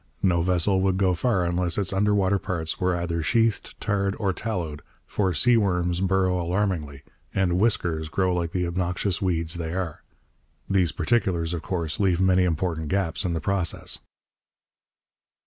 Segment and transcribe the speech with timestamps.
[0.23, 4.33] No vessel would go far unless its under water parts were either sheathed, tarred, or
[4.33, 7.03] tallowed; for sea worms burrow alarmingly,
[7.35, 10.01] and 'whiskers' grow like the obnoxious weeds they are.
[10.67, 13.99] These particulars, of course, leave many important gaps in the process.